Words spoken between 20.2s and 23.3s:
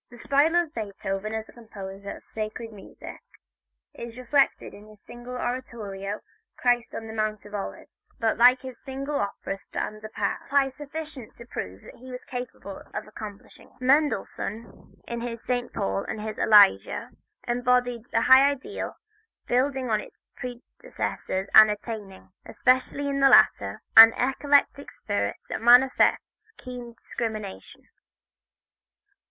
predecessors and attaining, especially in the